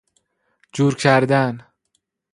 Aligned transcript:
جور 0.73 0.95
کردن 0.95 1.67